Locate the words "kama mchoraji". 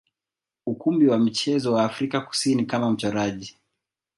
2.65-3.57